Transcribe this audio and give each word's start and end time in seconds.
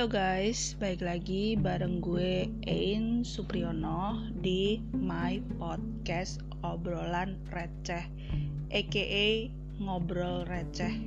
Halo 0.00 0.16
guys, 0.16 0.80
baik 0.80 1.04
lagi 1.04 1.60
bareng 1.60 2.00
gue 2.00 2.48
Ain 2.64 3.20
Supriyono 3.20 4.32
di 4.32 4.80
my 4.96 5.44
podcast 5.60 6.40
obrolan 6.64 7.36
receh, 7.52 8.08
aka 8.72 9.28
ngobrol 9.76 10.48
receh. 10.48 10.88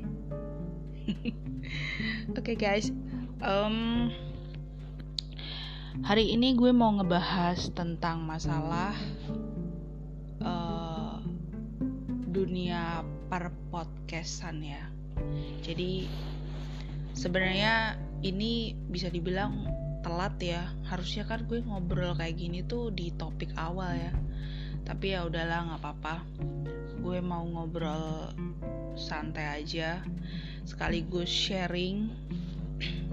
Oke 2.38 2.53
okay 2.53 2.53
guys, 2.53 2.93
um, 3.41 4.13
hari 6.05 6.30
ini 6.30 6.53
gue 6.53 6.70
mau 6.70 6.94
ngebahas 6.94 7.73
tentang 7.73 8.21
masalah 8.21 8.94
uh, 10.38 11.17
dunia 12.30 13.02
per 13.25 13.49
podcastan 13.73 14.62
ya. 14.62 14.85
Jadi 15.66 16.05
sebenarnya 17.17 18.02
ini 18.23 18.73
bisa 18.90 19.12
dibilang 19.12 19.68
telat 20.02 20.36
ya. 20.40 20.63
Harusnya 20.88 21.27
kan 21.27 21.44
gue 21.45 21.59
ngobrol 21.63 22.16
kayak 22.16 22.40
gini 22.40 22.63
tuh 22.63 22.90
di 22.90 23.12
topik 23.13 23.52
awal 23.59 23.94
ya. 23.94 24.13
Tapi 24.84 25.16
ya 25.16 25.27
udahlah 25.27 25.70
nggak 25.72 25.82
apa-apa. 25.84 26.16
Gue 27.04 27.20
mau 27.20 27.44
ngobrol 27.44 28.32
santai 28.96 29.63
aja. 29.63 29.99
Sekaligus 30.63 31.27
sharing. 31.27 32.12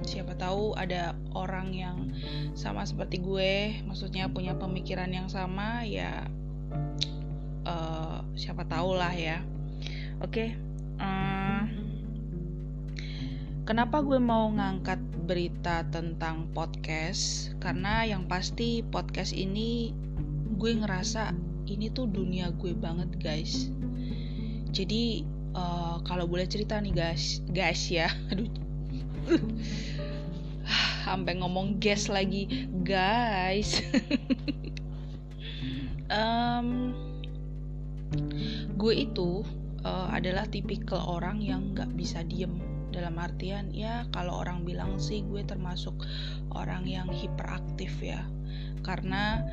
Siapa 0.06 0.34
tahu 0.34 0.74
ada 0.74 1.14
orang 1.36 1.70
yang 1.76 2.10
sama 2.58 2.82
seperti 2.82 3.22
gue 3.22 3.84
maksudnya 3.86 4.26
punya 4.26 4.58
pemikiran 4.58 5.12
yang 5.12 5.30
sama 5.30 5.86
ya 5.86 6.26
uh, 7.66 8.18
siapa 8.34 8.66
tahu 8.66 8.98
lah 8.98 9.12
ya. 9.14 9.38
Oke 10.20 10.26
okay, 10.26 10.48
uh, 11.00 11.04
eh, 11.06 11.79
Kenapa 13.68 14.00
gue 14.00 14.16
mau 14.16 14.48
ngangkat 14.48 14.96
berita 15.28 15.84
tentang 15.92 16.48
podcast? 16.56 17.52
Karena 17.60 18.08
yang 18.08 18.24
pasti 18.24 18.80
podcast 18.80 19.36
ini 19.36 19.92
gue 20.56 20.72
ngerasa 20.80 21.36
ini 21.68 21.92
tuh 21.92 22.08
dunia 22.08 22.56
gue 22.56 22.72
banget 22.72 23.12
guys. 23.20 23.68
Jadi 24.72 25.28
uh, 25.52 26.00
kalau 26.08 26.24
boleh 26.24 26.48
cerita 26.48 26.80
nih 26.80 26.94
guys, 26.96 27.44
guys 27.52 27.84
ya, 27.92 28.08
aduh, 28.32 28.48
sampai 31.04 31.32
ngomong 31.36 31.76
guys 31.76 32.08
lagi, 32.08 32.70
guys. 32.80 33.84
um, 36.16 36.96
gue 38.80 38.94
itu 39.04 39.44
uh, 39.84 40.08
adalah 40.08 40.48
tipikal 40.48 41.04
orang 41.20 41.44
yang 41.44 41.76
nggak 41.76 41.92
bisa 41.92 42.24
diem 42.24 42.69
dalam 42.90 43.16
artian 43.16 43.70
ya 43.70 44.06
kalau 44.10 44.42
orang 44.42 44.66
bilang 44.66 44.98
sih 44.98 45.22
gue 45.24 45.42
termasuk 45.46 45.94
orang 46.54 46.86
yang 46.86 47.08
hiperaktif 47.10 47.94
ya. 48.02 48.26
Karena 48.82 49.44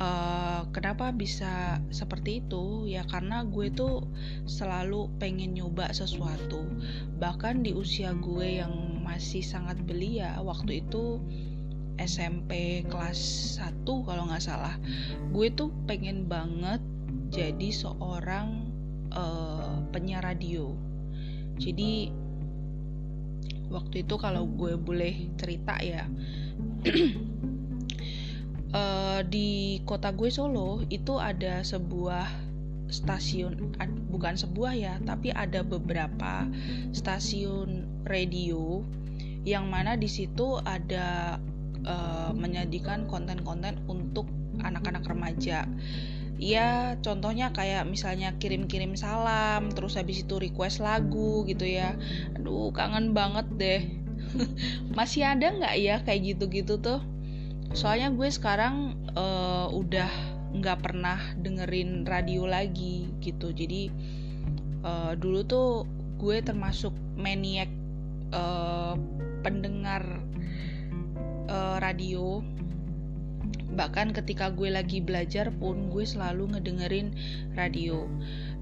uh, 0.00 0.68
kenapa 0.72 1.12
bisa 1.12 1.80
seperti 1.92 2.44
itu? 2.44 2.88
Ya 2.88 3.04
karena 3.04 3.44
gue 3.44 3.68
tuh 3.72 4.08
selalu 4.48 5.12
pengen 5.20 5.54
nyoba 5.56 5.92
sesuatu. 5.92 6.64
Bahkan 7.20 7.62
di 7.62 7.76
usia 7.76 8.16
gue 8.16 8.64
yang 8.64 8.72
masih 9.06 9.44
sangat 9.44 9.78
belia 9.86 10.34
waktu 10.42 10.82
itu 10.82 11.22
SMP 11.96 12.84
kelas 12.92 13.20
1 13.56 13.86
kalau 13.86 14.28
nggak 14.28 14.44
salah 14.44 14.76
gue 15.32 15.48
tuh 15.56 15.72
pengen 15.88 16.28
banget 16.28 16.84
jadi 17.32 17.72
seorang 17.72 18.70
uh, 19.12 19.82
penyiar 19.90 20.22
radio. 20.22 20.76
Jadi 21.56 22.12
waktu 23.70 24.06
itu 24.06 24.14
kalau 24.18 24.46
gue 24.46 24.78
boleh 24.78 25.30
cerita 25.36 25.78
ya 25.82 26.06
uh, 28.74 29.20
di 29.34 29.80
kota 29.84 30.14
gue 30.14 30.30
Solo 30.30 30.82
itu 30.88 31.18
ada 31.18 31.62
sebuah 31.66 32.46
stasiun 32.86 33.74
bukan 34.10 34.38
sebuah 34.38 34.72
ya 34.78 34.94
tapi 35.02 35.34
ada 35.34 35.66
beberapa 35.66 36.46
stasiun 36.94 38.02
radio 38.06 38.86
yang 39.42 39.66
mana 39.70 39.98
di 39.98 40.06
situ 40.06 40.58
ada 40.62 41.38
uh, 41.86 42.30
menyajikan 42.34 43.06
konten-konten 43.10 43.82
untuk 43.90 44.26
anak-anak 44.62 45.06
remaja 45.06 45.66
ya 46.36 47.00
contohnya 47.00 47.48
kayak 47.56 47.88
misalnya 47.88 48.36
kirim-kirim 48.36 48.92
salam 48.92 49.72
terus 49.72 49.96
habis 49.96 50.20
itu 50.24 50.36
request 50.36 50.84
lagu 50.84 51.44
gitu 51.48 51.64
ya. 51.64 51.96
Aduh 52.36 52.72
kangen 52.76 53.16
banget 53.16 53.46
deh. 53.56 53.82
Masih 54.96 55.24
ada 55.24 55.52
nggak 55.52 55.74
ya 55.80 55.96
kayak 56.04 56.36
gitu-gitu 56.36 56.76
tuh? 56.80 57.00
Soalnya 57.72 58.12
gue 58.12 58.28
sekarang 58.28 58.96
uh, 59.16 59.68
udah 59.72 60.08
nggak 60.56 60.78
pernah 60.80 61.20
dengerin 61.40 62.04
radio 62.04 62.44
lagi 62.44 63.08
gitu. 63.20 63.52
Jadi 63.52 63.92
uh, 64.84 65.12
dulu 65.16 65.40
tuh 65.44 65.68
gue 66.16 66.40
termasuk 66.40 66.92
maniak 67.16 67.68
uh, 68.32 68.96
pendengar 69.44 70.24
uh, 71.48 71.76
radio 71.80 72.40
bahkan 73.76 74.10
ketika 74.16 74.48
gue 74.50 74.72
lagi 74.72 75.04
belajar 75.04 75.52
pun 75.52 75.92
gue 75.92 76.02
selalu 76.02 76.56
ngedengerin 76.56 77.12
radio 77.54 78.08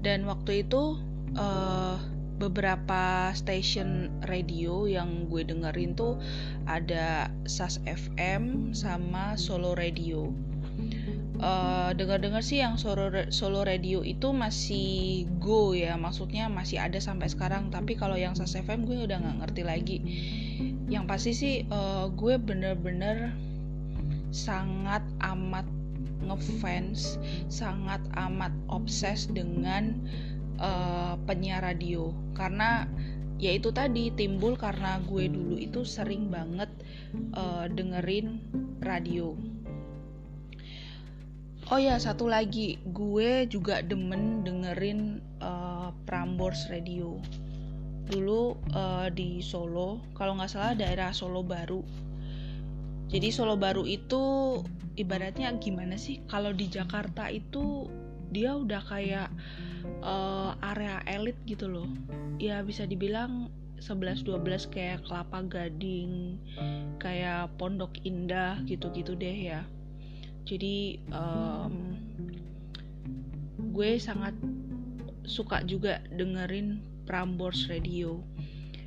dan 0.03 0.27
waktu 0.27 0.67
itu 0.67 0.99
uh, 1.39 1.97
beberapa 2.35 3.31
station 3.31 4.11
radio 4.27 4.83
yang 4.83 5.31
gue 5.31 5.47
dengerin 5.47 5.95
tuh 5.95 6.19
ada 6.67 7.31
SAS 7.47 7.79
FM 7.87 8.75
sama 8.75 9.39
Solo 9.39 9.71
Radio. 9.73 10.35
Uh, 11.35 11.91
dengar-dengar 11.95 12.39
sih 12.39 12.63
yang 12.63 12.79
solo 12.79 13.11
solo 13.27 13.67
radio 13.67 13.99
itu 14.03 14.31
masih 14.31 15.27
go 15.39 15.75
ya, 15.75 15.99
maksudnya 15.99 16.47
masih 16.47 16.79
ada 16.79 16.99
sampai 16.99 17.31
sekarang. 17.31 17.71
Tapi 17.71 17.95
kalau 17.95 18.19
yang 18.19 18.35
SAS 18.35 18.59
FM 18.59 18.83
gue 18.87 19.03
udah 19.07 19.19
nggak 19.19 19.37
ngerti 19.43 19.61
lagi. 19.63 19.97
Yang 20.91 21.05
pasti 21.07 21.31
sih 21.35 21.55
uh, 21.71 22.11
gue 22.11 22.35
bener-bener 22.39 23.35
sangat 24.31 25.01
amat 25.21 25.65
ngefans, 26.25 27.21
sangat 27.47 28.01
amat 28.17 28.51
obses 28.67 29.29
dengan 29.29 30.01
uh, 30.57 31.15
penyiar 31.29 31.61
radio. 31.61 32.11
Karena 32.33 32.89
ya 33.37 33.51
itu 33.53 33.69
tadi 33.69 34.09
timbul 34.15 34.55
karena 34.55 34.97
gue 35.05 35.27
dulu 35.27 35.55
itu 35.59 35.83
sering 35.83 36.31
banget 36.31 36.71
uh, 37.35 37.69
dengerin 37.69 38.41
radio. 38.81 39.35
Oh 41.73 41.81
ya 41.81 41.97
satu 41.97 42.29
lagi. 42.29 42.77
Gue 42.93 43.49
juga 43.49 43.81
demen 43.81 44.45
dengerin 44.45 45.21
uh, 45.41 45.89
Prambors 46.05 46.69
Radio. 46.69 47.17
Dulu 48.05 48.53
uh, 48.77 49.09
di 49.09 49.41
Solo 49.41 49.97
kalau 50.13 50.37
nggak 50.37 50.51
salah 50.53 50.77
daerah 50.77 51.09
Solo 51.09 51.41
Baru 51.41 51.81
jadi 53.05 53.29
Solo 53.29 53.55
Baru 53.55 53.85
itu 53.85 54.59
ibaratnya 54.97 55.53
gimana 55.61 55.95
sih? 55.99 56.23
Kalau 56.25 56.55
di 56.55 56.65
Jakarta 56.71 57.29
itu 57.29 57.85
dia 58.33 58.57
udah 58.57 58.81
kayak 58.81 59.29
uh, 60.01 60.57
area 60.73 60.99
elit 61.05 61.37
gitu 61.45 61.69
loh. 61.69 61.89
Ya 62.41 62.65
bisa 62.65 62.83
dibilang 62.89 63.53
11-12 63.79 64.73
kayak 64.73 65.05
Kelapa 65.05 65.45
Gading, 65.45 66.41
kayak 66.97 67.53
Pondok 67.61 67.93
Indah 68.01 68.59
gitu-gitu 68.65 69.13
deh 69.13 69.53
ya. 69.53 69.61
Jadi 70.45 70.99
um, 71.13 71.97
gue 73.75 73.99
sangat 74.01 74.33
suka 75.25 75.61
juga 75.65 76.01
dengerin 76.13 76.81
Prambors 77.05 77.69
Radio 77.69 78.21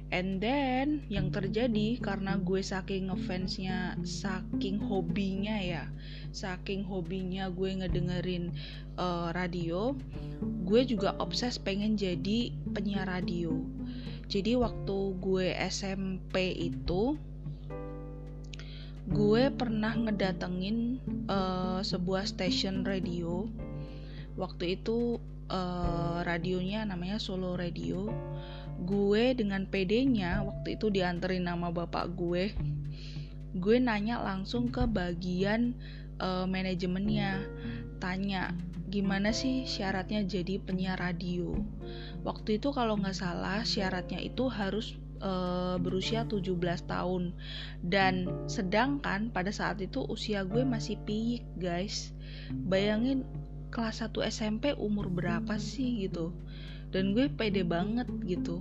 and 0.09 0.41
then 0.41 1.05
yang 1.13 1.29
terjadi 1.29 2.01
karena 2.01 2.41
gue 2.41 2.65
saking 2.65 3.13
ngefansnya 3.13 4.01
saking 4.07 4.81
hobinya 4.81 5.61
ya 5.61 5.85
saking 6.33 6.85
hobinya 6.85 7.53
gue 7.53 7.77
ngedengerin 7.77 8.53
uh, 8.97 9.33
radio 9.37 9.93
gue 10.69 10.85
juga 10.85 11.17
obses 11.17 11.57
pengen 11.57 11.97
jadi 11.97 12.53
penyiar 12.77 13.09
radio. 13.09 13.57
Jadi 14.29 14.53
waktu 14.61 15.17
gue 15.25 15.57
SMP 15.57 16.53
itu 16.53 17.17
gue 19.09 19.49
pernah 19.57 19.97
ngedatengin 19.97 21.01
uh, 21.33 21.81
sebuah 21.81 22.29
station 22.29 22.85
radio. 22.85 23.49
Waktu 24.37 24.77
itu 24.77 25.17
uh, 25.49 26.21
radionya 26.29 26.85
namanya 26.85 27.17
Solo 27.17 27.57
Radio 27.57 28.13
gue 28.83 29.35
dengan 29.35 29.67
PD-nya 29.67 30.47
waktu 30.47 30.79
itu 30.79 30.91
dianterin 30.93 31.47
nama 31.47 31.75
bapak 31.75 32.15
gue 32.15 32.55
gue 33.59 33.77
nanya 33.81 34.23
langsung 34.23 34.71
ke 34.71 34.87
bagian 34.87 35.75
uh, 36.23 36.47
manajemennya 36.47 37.43
tanya 37.99 38.55
gimana 38.89 39.37
sih 39.37 39.69
syaratnya 39.69 40.25
jadi 40.25 40.59
penyiar 40.65 40.97
radio? 40.97 41.61
Waktu 42.25 42.57
itu 42.57 42.73
kalau 42.73 42.97
nggak 42.97 43.17
salah 43.17 43.61
syaratnya 43.63 44.17
itu 44.17 44.49
harus 44.49 44.97
uh, 45.21 45.77
berusia 45.77 46.25
17 46.25 46.57
tahun. 46.89 47.37
Dan 47.85 48.29
sedangkan 48.49 49.29
pada 49.29 49.53
saat 49.53 49.79
itu 49.85 50.03
usia 50.09 50.43
gue 50.49 50.65
masih 50.65 50.97
piik 51.05 51.45
guys. 51.61 52.17
Bayangin 52.49 53.29
kelas 53.69 54.01
1 54.01 54.17
SMP 54.33 54.73
umur 54.73 55.13
berapa 55.13 55.61
sih 55.61 56.09
gitu 56.09 56.33
dan 56.95 57.13
gue 57.13 57.29
pede 57.29 57.63
banget 57.65 58.09
gitu. 58.25 58.61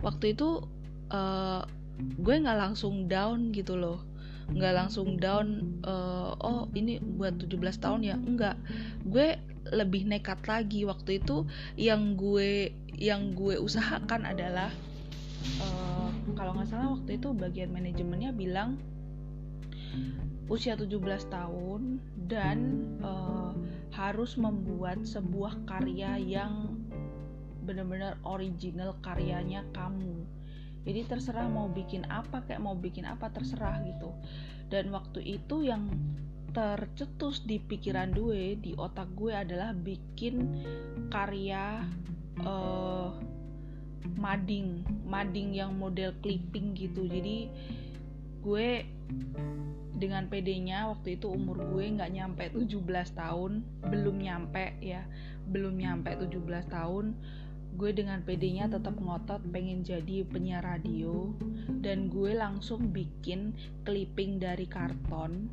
Waktu 0.00 0.36
itu 0.36 0.64
uh, 1.12 1.62
gue 2.00 2.34
nggak 2.40 2.58
langsung 2.58 3.08
down 3.08 3.52
gitu 3.52 3.76
loh. 3.76 4.00
Nggak 4.50 4.74
langsung 4.74 5.14
down 5.20 5.78
uh, 5.86 6.34
oh 6.42 6.66
ini 6.74 6.98
buat 6.98 7.38
17 7.38 7.56
tahun 7.80 8.00
ya? 8.02 8.16
Enggak 8.18 8.56
gue 9.06 9.36
lebih 9.70 10.08
nekat 10.08 10.42
lagi. 10.48 10.84
Waktu 10.84 11.22
itu 11.22 11.46
yang 11.76 12.16
gue 12.16 12.72
yang 12.96 13.32
gue 13.32 13.56
usahakan 13.56 14.28
adalah 14.28 14.72
uh, 15.62 16.08
kalau 16.36 16.56
nggak 16.56 16.68
salah 16.68 16.92
waktu 16.92 17.16
itu 17.16 17.32
bagian 17.32 17.72
manajemennya 17.72 18.32
bilang 18.34 18.76
usia 20.50 20.74
17 20.74 20.98
tahun 21.30 22.02
dan 22.26 22.58
uh, 23.06 23.54
harus 23.94 24.34
membuat 24.34 25.02
sebuah 25.06 25.62
karya 25.66 26.18
yang 26.18 26.79
benar-benar 27.64 28.16
original 28.24 28.96
karyanya 29.04 29.64
kamu. 29.76 30.24
Jadi 30.84 31.00
terserah 31.04 31.44
mau 31.46 31.68
bikin 31.68 32.08
apa 32.08 32.40
kayak 32.48 32.64
mau 32.64 32.72
bikin 32.72 33.04
apa 33.04 33.28
terserah 33.28 33.84
gitu. 33.84 34.10
Dan 34.72 34.94
waktu 34.94 35.20
itu 35.20 35.66
yang 35.66 35.92
tercetus 36.50 37.46
di 37.46 37.62
pikiran 37.62 38.10
gue 38.10 38.58
di 38.58 38.74
otak 38.74 39.06
gue 39.14 39.30
adalah 39.30 39.76
bikin 39.76 40.64
karya 41.12 41.84
uh, 42.42 43.12
mading. 44.16 44.82
Mading 45.04 45.52
yang 45.52 45.76
model 45.76 46.16
clipping 46.24 46.72
gitu. 46.72 47.04
Jadi 47.04 47.52
gue 48.40 48.88
dengan 50.00 50.24
PD-nya 50.32 50.88
waktu 50.88 51.20
itu 51.20 51.28
umur 51.28 51.60
gue 51.60 51.84
nggak 51.84 52.12
nyampe 52.16 52.44
17 52.56 52.80
tahun 53.12 53.60
belum 53.84 54.16
nyampe 54.16 54.80
ya 54.80 55.04
belum 55.52 55.76
nyampe 55.76 56.16
17 56.16 56.40
tahun 56.72 57.12
gue 57.76 57.90
dengan 57.94 58.20
PD-nya 58.22 58.70
tetap 58.70 58.98
ngotot 58.98 59.40
pengen 59.50 59.82
jadi 59.86 60.26
penyiar 60.26 60.64
radio 60.66 61.30
dan 61.80 62.10
gue 62.12 62.34
langsung 62.36 62.90
bikin 62.90 63.54
clipping 63.86 64.42
dari 64.42 64.66
karton. 64.66 65.48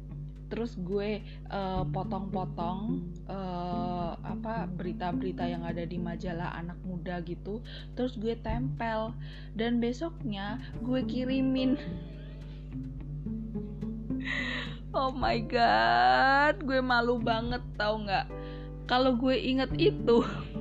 Terus 0.48 0.80
gue 0.80 1.20
uh, 1.52 1.84
potong-potong 1.92 3.04
uh, 3.28 4.16
apa 4.24 4.64
berita-berita 4.72 5.44
yang 5.44 5.68
ada 5.68 5.84
di 5.84 6.00
majalah 6.00 6.56
anak 6.56 6.80
muda 6.88 7.20
gitu. 7.28 7.60
Terus 8.00 8.16
gue 8.16 8.40
tempel. 8.40 9.12
Dan 9.60 9.84
besoknya 9.84 10.64
gue 10.82 11.04
kirimin. 11.04 11.76
Oh 14.98 15.14
my 15.14 15.38
god 15.46 16.58
gue 16.66 16.82
malu 16.82 17.22
banget 17.22 17.62
tau 17.78 18.02
nggak? 18.02 18.26
Kalau 18.90 19.14
gue 19.14 19.36
inget 19.36 19.70
itu 19.78 20.26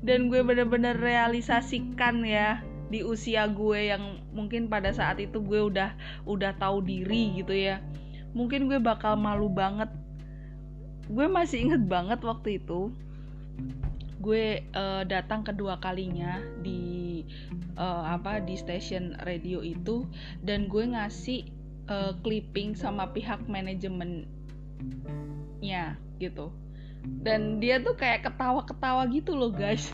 dan 0.00 0.32
gue 0.32 0.40
bener-bener 0.40 0.96
realisasikan 0.96 2.24
ya 2.24 2.64
di 2.90 3.06
usia 3.06 3.46
gue 3.46 3.92
yang 3.92 4.18
mungkin 4.34 4.66
pada 4.66 4.90
saat 4.90 5.20
itu 5.22 5.38
gue 5.44 5.60
udah 5.70 5.94
udah 6.26 6.56
tahu 6.58 6.82
diri 6.82 7.38
gitu 7.38 7.54
ya. 7.54 7.78
Mungkin 8.34 8.66
gue 8.66 8.80
bakal 8.82 9.14
malu 9.14 9.46
banget. 9.52 9.92
Gue 11.06 11.26
masih 11.30 11.70
inget 11.70 11.86
banget 11.86 12.18
waktu 12.24 12.58
itu 12.62 12.90
gue 14.20 14.60
uh, 14.76 15.00
datang 15.08 15.40
kedua 15.40 15.80
kalinya 15.80 16.44
di 16.60 17.24
uh, 17.80 18.04
apa 18.04 18.40
di 18.42 18.56
stasiun 18.58 19.16
radio 19.22 19.62
itu. 19.62 20.08
Dan 20.42 20.66
gue 20.66 20.82
ngasih 20.90 21.46
uh, 21.92 22.16
clipping 22.24 22.74
sama 22.74 23.06
pihak 23.12 23.44
manajemennya 23.46 24.26
gitu 26.18 26.50
dan 27.04 27.60
dia 27.60 27.80
tuh 27.80 27.96
kayak 27.96 28.28
ketawa-ketawa 28.28 29.08
gitu 29.12 29.36
loh 29.36 29.52
guys. 29.52 29.92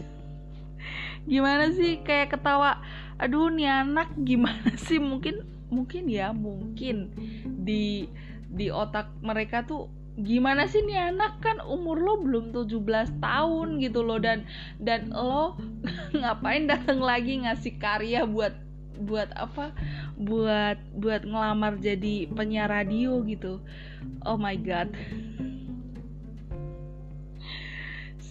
Gimana 1.27 1.75
sih? 1.75 2.03
Kayak 2.03 2.39
ketawa 2.39 2.83
aduh 3.17 3.51
nih 3.51 3.67
anak 3.67 4.15
gimana 4.23 4.75
sih? 4.87 5.03
Mungkin 5.03 5.43
mungkin 5.67 6.07
ya 6.07 6.31
mungkin 6.31 7.11
di 7.67 8.07
di 8.47 8.71
otak 8.71 9.11
mereka 9.19 9.67
tuh 9.67 9.91
gimana 10.17 10.71
sih 10.71 10.83
nih 10.87 11.15
anak? 11.15 11.43
Kan 11.43 11.63
umur 11.63 11.99
lo 11.99 12.15
belum 12.23 12.55
17 12.55 13.19
tahun 13.19 13.69
gitu 13.83 14.07
loh. 14.07 14.23
Dan 14.23 14.47
dan 14.79 15.11
lo 15.11 15.59
ngapain 16.21 16.71
datang 16.71 17.03
lagi 17.03 17.43
ngasih 17.43 17.79
karya 17.79 18.23
buat 18.23 18.55
buat 18.97 19.35
apa? 19.35 19.75
Buat 20.15 20.79
buat 20.95 21.27
ngelamar 21.27 21.79
jadi 21.83 22.31
penyiar 22.31 22.71
radio 22.71 23.19
gitu. 23.27 23.59
Oh 24.23 24.39
my 24.39 24.55
god 24.59 24.95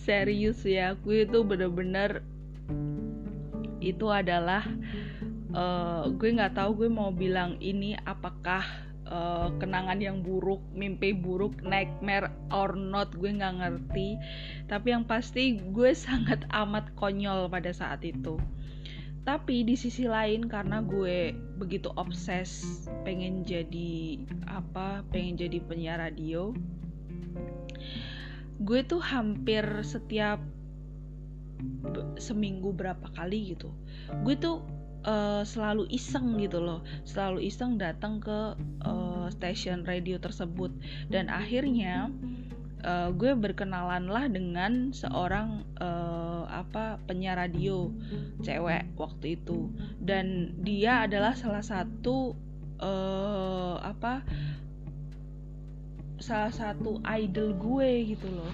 serius 0.06 0.62
ya 0.62 0.94
aku 0.94 1.26
itu 1.26 1.42
bener-bener 1.42 2.22
itu 3.82 4.06
adalah 4.10 4.62
uh, 5.54 6.06
gue 6.14 6.30
nggak 6.30 6.54
tahu 6.54 6.86
gue 6.86 6.90
mau 6.90 7.10
bilang 7.10 7.58
ini 7.58 7.98
apakah 8.06 8.66
uh, 9.10 9.54
kenangan 9.62 10.02
yang 10.02 10.22
buruk, 10.26 10.62
mimpi 10.74 11.14
buruk, 11.14 11.62
nightmare 11.62 12.34
or 12.50 12.74
not, 12.74 13.14
gue 13.18 13.30
nggak 13.30 13.62
ngerti. 13.62 14.18
Tapi 14.70 14.88
yang 14.94 15.06
pasti 15.06 15.58
gue 15.58 15.92
sangat 16.06 16.46
amat 16.52 16.94
konyol 16.98 17.48
pada 17.50 17.72
saat 17.72 18.02
itu. 18.06 18.38
Tapi 19.26 19.66
di 19.66 19.74
sisi 19.74 20.06
lain 20.06 20.46
karena 20.46 20.86
gue 20.86 21.34
begitu 21.58 21.90
obses 21.98 22.86
pengen 23.02 23.42
jadi 23.42 24.22
apa, 24.46 25.02
pengen 25.10 25.34
jadi 25.34 25.58
penyiar 25.66 25.98
radio, 25.98 26.54
gue 28.62 28.80
tuh 28.88 29.04
hampir 29.04 29.64
setiap 29.84 30.40
seminggu 32.20 32.76
berapa 32.76 33.08
kali 33.16 33.56
gitu 33.56 33.72
gue 34.24 34.36
tuh 34.36 34.64
uh, 35.06 35.42
selalu 35.46 35.88
iseng 35.94 36.36
gitu 36.42 36.60
loh. 36.60 36.82
Selalu 37.06 37.48
iseng 37.48 37.78
datang 37.78 38.20
ke 38.20 38.58
uh, 38.84 39.28
stasiun 39.32 39.86
radio 39.86 40.18
tersebut. 40.18 40.74
Dan 41.08 41.30
akhirnya 41.30 42.10
uh, 42.84 43.14
gue 43.14 43.38
berkenalan 43.38 44.10
lah 44.10 44.26
dengan 44.28 44.92
seorang 44.92 45.64
uh, 45.80 46.50
apa 46.50 47.00
penyiar 47.06 47.38
radio 47.38 47.94
cewek 48.42 48.90
waktu 48.98 49.40
itu. 49.40 49.70
Dan 50.02 50.58
dia 50.66 51.06
adalah 51.06 51.38
salah 51.38 51.64
satu 51.64 52.34
uh, 52.82 53.78
apa 53.86 54.26
salah 56.20 56.52
satu 56.52 57.00
idol 57.04 57.56
gue 57.56 58.16
gitu 58.16 58.28
loh. 58.32 58.52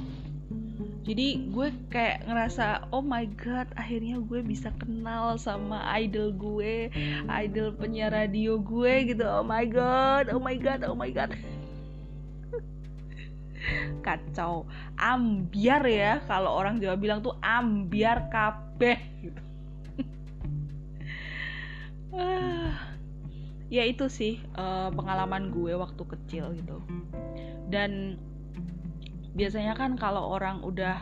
Jadi 1.01 1.50
gue 1.50 1.74
kayak 1.89 2.30
ngerasa 2.30 2.94
oh 2.94 3.01
my 3.01 3.25
god 3.38 3.65
akhirnya 3.74 4.22
gue 4.22 4.46
bisa 4.46 4.70
kenal 4.77 5.34
sama 5.41 5.82
idol 5.98 6.30
gue 6.30 6.94
idol 7.25 7.74
penyiar 7.74 8.13
radio 8.13 8.62
gue 8.62 9.13
gitu. 9.13 9.25
Oh 9.25 9.46
my 9.46 9.65
god 9.65 10.30
oh 10.30 10.41
my 10.41 10.58
god 10.58 10.86
oh 10.86 10.98
my 10.98 11.10
god. 11.10 11.34
Kacau. 14.06 14.70
Ambiar 14.98 15.86
ya 15.89 16.22
kalau 16.30 16.53
orang 16.53 16.77
Jawa 16.77 16.98
bilang 16.98 17.25
tuh 17.25 17.34
ambiar 17.41 18.30
kabeh 18.30 18.98
gitu. 19.22 19.41
Ya 23.72 23.88
itu 23.88 24.12
sih 24.12 24.36
uh, 24.60 24.91
pengalaman 24.91 25.48
gue 25.48 25.72
waktu 25.80 26.03
kecil 26.03 26.51
gitu 26.60 26.84
dan 27.72 28.20
biasanya 29.32 29.74
kan 29.80 29.96
kalau 29.96 30.36
orang 30.36 30.60
udah 30.60 31.00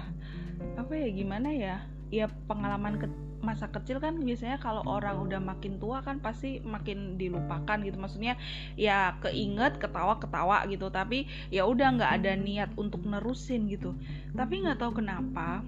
apa 0.78 0.94
ya 0.94 1.10
gimana 1.10 1.50
ya 1.50 1.82
ya 2.14 2.30
pengalaman 2.46 3.02
ke, 3.02 3.08
masa 3.42 3.72
kecil 3.72 3.98
kan 4.04 4.20
biasanya 4.20 4.60
kalau 4.62 4.84
orang 4.86 5.18
udah 5.18 5.40
makin 5.42 5.82
tua 5.82 6.04
kan 6.06 6.22
pasti 6.22 6.60
makin 6.62 7.18
dilupakan 7.18 7.80
gitu. 7.82 7.98
Maksudnya 7.98 8.36
ya 8.76 9.18
keinget 9.24 9.80
ketawa 9.82 10.20
ketawa 10.22 10.66
gitu. 10.70 10.92
Tapi 10.92 11.26
ya 11.50 11.66
udah 11.66 11.96
nggak 11.96 12.12
ada 12.22 12.34
niat 12.36 12.70
untuk 12.76 13.02
nerusin 13.08 13.72
gitu. 13.72 13.96
Tapi 14.36 14.66
nggak 14.66 14.82
tahu 14.84 15.02
kenapa 15.02 15.64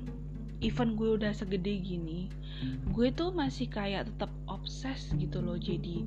event 0.62 0.94
gue 0.94 1.10
udah 1.18 1.34
segede 1.34 1.74
gini 1.82 2.30
gue 2.94 3.10
tuh 3.10 3.34
masih 3.34 3.66
kayak 3.66 4.14
tetap 4.14 4.30
obses 4.62 5.10
gitu 5.18 5.42
loh 5.42 5.58
jadi 5.58 6.06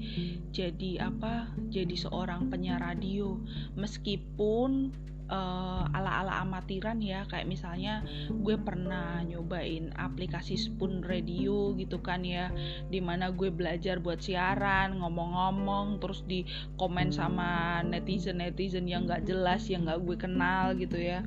jadi 0.54 1.10
apa 1.10 1.50
jadi 1.74 1.98
seorang 1.98 2.46
penyiar 2.54 2.78
radio. 2.78 3.34
Meskipun 3.74 4.94
uh, 5.26 5.90
ala-ala 5.90 6.46
amatiran 6.46 7.02
ya 7.02 7.26
kayak 7.26 7.50
misalnya 7.50 8.06
gue 8.30 8.54
pernah 8.54 9.26
nyobain 9.26 9.90
aplikasi 9.98 10.54
Spoon 10.54 11.02
Radio 11.02 11.74
gitu 11.74 11.98
kan 11.98 12.22
ya 12.22 12.54
di 12.86 13.02
mana 13.02 13.34
gue 13.34 13.50
belajar 13.50 13.98
buat 13.98 14.22
siaran 14.22 15.02
ngomong-ngomong 15.02 15.98
terus 15.98 16.22
di 16.30 16.46
komen 16.78 17.10
sama 17.10 17.82
netizen 17.82 18.38
netizen 18.38 18.86
yang 18.86 19.10
gak 19.10 19.26
jelas 19.26 19.66
yang 19.66 19.90
gak 19.90 19.98
gue 20.06 20.14
kenal 20.14 20.78
gitu 20.78 20.94
ya. 20.94 21.26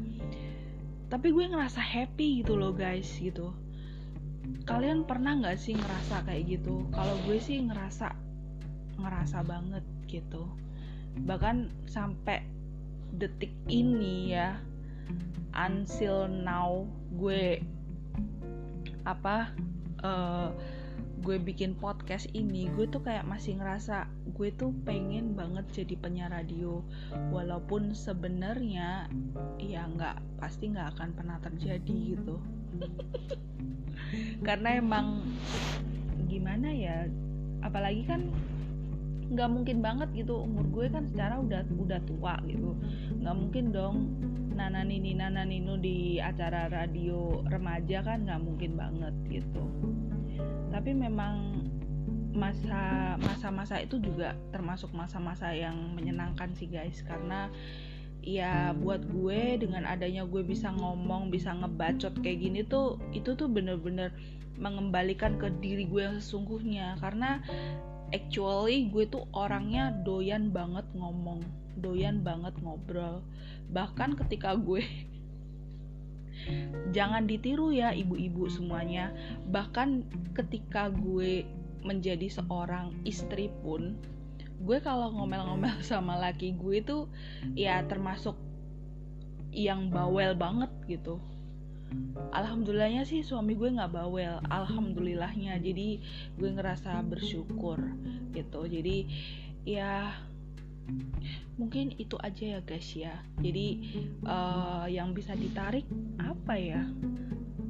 Tapi 1.11 1.27
gue 1.31 1.43
ngerasa 1.47 1.83
happy 1.83 2.43
gitu 2.43 2.55
loh 2.55 2.71
guys 2.71 3.07
gitu 3.19 3.66
kalian 4.67 5.07
pernah 5.07 5.39
nggak 5.39 5.55
sih 5.55 5.73
ngerasa 5.73 6.27
kayak 6.27 6.59
gitu? 6.59 6.83
Kalau 6.91 7.15
gue 7.23 7.39
sih 7.39 7.63
ngerasa 7.63 8.11
ngerasa 8.99 9.39
banget 9.47 9.83
gitu. 10.11 10.43
Bahkan 11.23 11.87
sampai 11.87 12.43
detik 13.15 13.55
ini 13.71 14.35
ya 14.35 14.59
until 15.55 16.27
now 16.27 16.83
gue 17.15 17.63
apa 19.07 19.55
uh, 20.03 20.51
gue 21.23 21.39
bikin 21.39 21.73
podcast 21.79 22.27
ini 22.35 22.67
gue 22.75 22.91
tuh 22.91 22.99
kayak 22.99 23.23
masih 23.23 23.55
ngerasa 23.57 24.05
gue 24.35 24.51
tuh 24.51 24.75
pengen 24.83 25.31
banget 25.31 25.63
jadi 25.71 25.95
penyiar 25.95 26.35
radio. 26.35 26.83
Walaupun 27.31 27.95
sebenarnya 27.95 29.07
ya 29.63 29.87
nggak 29.87 30.43
pasti 30.43 30.75
nggak 30.75 30.99
akan 30.99 31.09
pernah 31.15 31.39
terjadi 31.39 32.19
gitu 32.19 32.35
karena 34.47 34.77
emang 34.77 35.25
gimana 36.27 36.69
ya 36.71 37.07
apalagi 37.63 38.05
kan 38.05 38.29
nggak 39.27 39.49
mungkin 39.51 39.83
banget 39.83 40.09
gitu 40.15 40.39
umur 40.39 40.63
gue 40.71 40.87
kan 40.87 41.03
secara 41.03 41.35
udah 41.43 41.61
udah 41.67 41.99
tua 42.07 42.39
gitu. 42.47 42.71
Nggak 43.19 43.35
mungkin 43.35 43.65
dong 43.75 43.95
nana 44.55 44.87
nini 44.87 45.13
nana 45.13 45.43
nino 45.43 45.75
di 45.75 46.17
acara 46.17 46.71
radio 46.71 47.43
remaja 47.51 48.01
kan 48.07 48.23
nggak 48.23 48.41
mungkin 48.41 48.79
banget 48.79 49.15
gitu. 49.27 49.63
Tapi 50.71 50.95
memang 50.95 51.67
masa 52.37 53.17
masa-masa 53.17 53.81
itu 53.81 53.97
juga 53.97 54.37
termasuk 54.53 54.93
masa-masa 54.93 55.51
yang 55.51 55.75
menyenangkan 55.97 56.53
sih 56.53 56.69
guys 56.69 57.01
karena 57.01 57.49
ya 58.25 58.75
buat 58.75 59.07
gue 59.07 59.61
dengan 59.61 59.87
adanya 59.87 60.27
gue 60.27 60.43
bisa 60.43 60.71
ngomong 60.75 61.31
bisa 61.31 61.55
ngebacot 61.55 62.11
kayak 62.19 62.43
gini 62.43 62.59
tuh 62.67 62.99
itu 63.15 63.33
tuh 63.39 63.47
bener-bener 63.47 64.11
mengembalikan 64.57 65.37
ke 65.37 65.53
diri 65.61 65.85
gue 65.87 66.01
yang 66.03 66.17
sesungguhnya. 66.17 66.97
Karena 66.99 67.39
actually 68.11 68.89
gue 68.89 69.05
tuh 69.07 69.25
orangnya 69.31 69.93
doyan 70.03 70.49
banget 70.51 70.85
ngomong 70.97 71.45
doyan 71.79 72.25
banget 72.25 72.57
ngobrol. 72.59 73.21
Bahkan 73.71 74.17
ketika 74.25 74.57
gue 74.57 74.83
jangan 76.95 77.29
ditiru 77.29 77.71
ya 77.71 77.93
ibu-ibu 77.93 78.49
semuanya. 78.49 79.13
Bahkan 79.53 80.03
ketika 80.33 80.89
gue 80.89 81.45
menjadi 81.85 82.27
seorang 82.27 82.91
istri 83.07 83.53
pun 83.63 83.95
gue 84.57 84.77
kalau 84.81 85.13
ngomel-ngomel 85.13 85.81
sama 85.85 86.17
laki 86.17 86.57
gue 86.57 86.81
tuh 86.81 87.05
ya 87.53 87.85
termasuk 87.85 88.33
yang 89.53 89.89
bawel 89.89 90.33
banget 90.37 90.69
gitu. 90.89 91.21
Alhamdulillahnya 92.35 93.07
sih 93.07 93.23
suami 93.23 93.55
gue 93.55 93.71
nggak 93.71 93.95
bawel 93.95 94.43
alhamdulillahnya 94.51 95.55
jadi 95.63 96.03
gue 96.35 96.49
ngerasa 96.51 96.99
bersyukur 97.07 97.79
gitu. 98.35 98.67
Jadi 98.67 99.07
ya 99.63 100.11
mungkin 101.55 101.95
itu 101.95 102.19
aja 102.19 102.57
ya 102.57 102.61
guys 102.61 102.89
ya. 102.91 103.15
Jadi 103.39 103.67
uh, 104.27 104.85
yang 104.91 105.15
bisa 105.15 105.31
ditarik 105.33 105.87
apa 106.19 106.53
ya? 106.59 106.83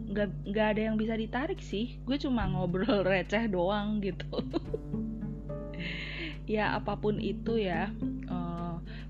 Nggak 0.08 0.28
nggak 0.50 0.68
ada 0.76 0.82
yang 0.92 0.98
bisa 0.98 1.14
ditarik 1.14 1.62
sih. 1.62 2.02
Gue 2.04 2.18
cuma 2.18 2.50
ngobrol 2.50 3.06
receh 3.12 3.46
doang 3.48 4.02
gitu 4.02 4.28
ya 6.48 6.80
apa 6.80 6.96
pun 6.96 7.20
itu 7.20 7.60
ya 7.60 7.92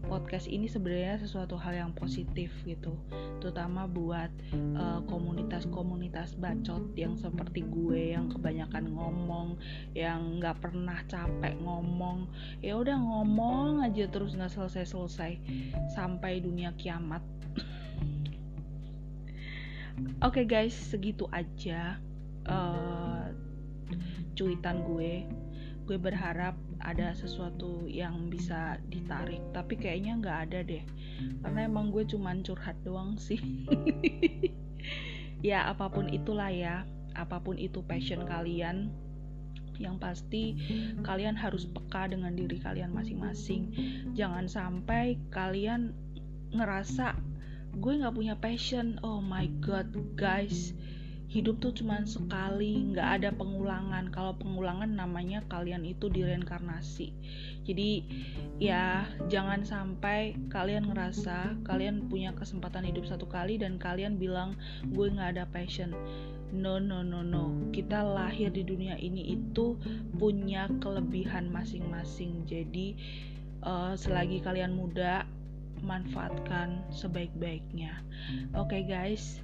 podcast 0.07 0.47
ini 0.47 0.71
sebenarnya 0.71 1.19
sesuatu 1.19 1.59
hal 1.59 1.75
yang 1.75 1.91
positif 1.93 2.49
gitu. 2.63 2.95
Terutama 3.43 3.85
buat 3.85 4.31
eh, 4.55 4.99
komunitas-komunitas 5.05 6.39
bacot 6.39 6.95
yang 6.95 7.19
seperti 7.19 7.67
gue 7.67 8.15
yang 8.15 8.31
kebanyakan 8.31 8.95
ngomong 8.95 9.59
yang 9.93 10.39
nggak 10.39 10.57
pernah 10.63 10.97
capek 11.05 11.53
ngomong. 11.61 12.31
Ya 12.63 12.79
udah 12.79 12.97
ngomong 12.97 13.83
aja 13.83 14.07
terus 14.07 14.33
nggak 14.33 14.55
selesai-selesai 14.55 15.37
sampai 15.93 16.39
dunia 16.41 16.73
kiamat. 16.79 17.21
Oke 20.23 20.41
okay 20.41 20.45
guys, 20.47 20.73
segitu 20.73 21.27
aja 21.35 21.99
uh, 22.47 23.27
cuitan 24.33 24.81
gue. 24.87 25.25
Gue 25.87 25.95
berharap 25.95 26.59
ada 26.83 27.15
sesuatu 27.15 27.87
yang 27.87 28.27
bisa 28.27 28.75
ditarik 28.91 29.39
tapi 29.55 29.79
kayaknya 29.79 30.19
nggak 30.19 30.39
ada 30.51 30.59
deh. 30.67 30.83
Karena 31.39 31.63
emang 31.63 31.95
gue 31.95 32.03
cuman 32.03 32.43
curhat 32.43 32.75
doang 32.83 33.15
sih. 33.15 33.39
Ya 35.45 35.69
apa 35.69 35.93
pun 35.93 36.09
itulah 36.09 36.49
ya. 36.49 36.89
Apa 37.13 37.41
pun 37.41 37.61
itu 37.61 37.85
passion 37.85 38.25
kalian 38.25 38.89
yang 39.77 40.01
pasti 40.01 40.57
kalian 41.05 41.37
harus 41.37 41.69
peka 41.69 42.09
dengan 42.09 42.33
diri 42.33 42.57
kalian 42.57 42.89
masing-masing. 42.89 43.69
Jangan 44.17 44.49
sampai 44.49 45.21
kalian 45.29 45.93
ngerasa 46.49 47.13
gue 47.77 47.93
nggak 48.01 48.17
punya 48.17 48.33
passion. 48.41 48.97
Oh 49.05 49.21
my 49.21 49.45
god 49.61 49.93
guys 50.17 50.73
hidup 51.27 51.59
tuh 51.59 51.75
cuma 51.75 52.01
sekali 52.07 52.91
nggak 52.95 53.21
ada 53.21 53.29
pengulangan. 53.35 54.07
Kalau 54.09 54.35
pengulangan 54.39 54.87
namanya 54.87 55.43
kalian 55.51 55.83
itu 55.83 56.07
direinkarnasi 56.07 57.11
jadi 57.67 57.99
ya 58.63 59.03
jangan 59.27 59.67
sampai 59.67 60.39
kalian 60.47 60.87
ngerasa 60.87 61.59
kalian 61.67 62.07
punya 62.07 62.31
kesempatan 62.31 62.87
hidup 62.87 63.03
satu 63.03 63.27
kali 63.27 63.59
dan 63.59 63.75
kalian 63.75 64.15
bilang 64.15 64.55
gue 64.87 65.11
nggak 65.11 65.35
ada 65.35 65.45
passion. 65.51 65.91
No 66.55 66.79
no 66.79 67.03
no 67.03 67.27
no. 67.27 67.51
Kita 67.75 68.07
lahir 68.07 68.55
di 68.55 68.63
dunia 68.63 68.95
ini 68.95 69.35
itu 69.35 69.75
punya 70.15 70.71
kelebihan 70.79 71.51
masing-masing. 71.51 72.47
Jadi 72.47 72.95
uh, 73.67 73.99
selagi 73.99 74.39
kalian 74.39 74.71
muda 74.71 75.27
manfaatkan 75.83 76.87
sebaik-baiknya. 76.95 77.99
Oke 78.55 78.79
okay, 78.79 78.81
guys 78.87 79.43